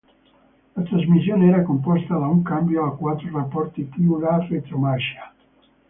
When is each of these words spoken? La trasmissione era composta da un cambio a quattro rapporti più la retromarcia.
La 0.75 0.81
trasmissione 0.81 1.45
era 1.49 1.61
composta 1.61 2.17
da 2.17 2.25
un 2.25 2.41
cambio 2.41 2.85
a 2.85 2.95
quattro 2.97 3.29
rapporti 3.37 3.83
più 3.83 4.17
la 4.17 4.43
retromarcia. 4.47 5.31